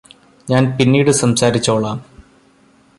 ഞാന് 0.47 0.69
പിന്നീട് 0.77 1.11
സംസാരിച്ചോളാം 1.11 1.97